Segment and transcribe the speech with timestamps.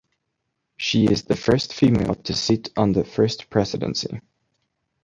[0.77, 4.19] She is the first female to sit on the First Presidency.